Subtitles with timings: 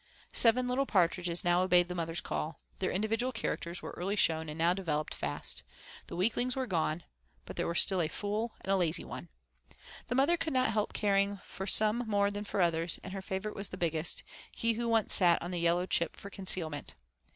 [0.33, 2.59] Seven little partridges now obeyed the mother's call.
[2.79, 5.61] Their individual characters were early shown and now developed fast.
[6.07, 7.03] The weaklings were gone,
[7.45, 9.29] but there were still a fool and a lazy one.
[10.07, 13.53] The mother could not help caring for some more than for others, and her favorite
[13.55, 16.95] was the biggest, he who once sat on the yellow chip for concealment.